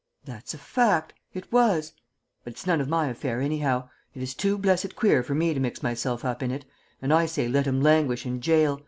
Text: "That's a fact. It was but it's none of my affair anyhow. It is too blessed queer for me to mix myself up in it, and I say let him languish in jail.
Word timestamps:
"That's 0.25 0.55
a 0.55 0.57
fact. 0.57 1.13
It 1.31 1.51
was 1.51 1.93
but 2.43 2.53
it's 2.53 2.65
none 2.65 2.81
of 2.81 2.87
my 2.89 3.05
affair 3.09 3.39
anyhow. 3.39 3.87
It 4.15 4.23
is 4.23 4.33
too 4.33 4.57
blessed 4.57 4.95
queer 4.95 5.21
for 5.21 5.35
me 5.35 5.53
to 5.53 5.59
mix 5.59 5.83
myself 5.83 6.25
up 6.25 6.41
in 6.41 6.49
it, 6.49 6.65
and 7.03 7.13
I 7.13 7.27
say 7.27 7.47
let 7.47 7.67
him 7.67 7.83
languish 7.83 8.25
in 8.25 8.41
jail. 8.41 8.79